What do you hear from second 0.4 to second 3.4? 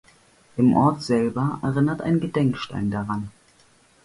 Im Ort selber erinnert ein Gedenkstein daran.